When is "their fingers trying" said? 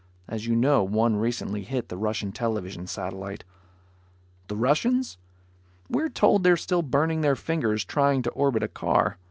7.21-8.23